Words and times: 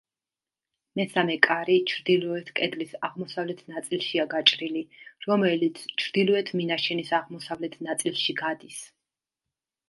მესამე 0.99 1.33
კარი 1.47 1.75
ჩრდილოეთ 1.91 2.49
კედლის 2.59 2.95
აღმოსავლეთ 3.09 3.61
ნაწილშია 3.73 4.25
გაჭრილი, 4.31 4.83
რომელიც 5.27 5.85
ჩრდილოეთ 6.05 6.51
მინაშენის 6.63 7.13
აღმოსავლეთ 7.19 7.77
ნაწილში 7.91 8.37
გადის. 8.43 8.81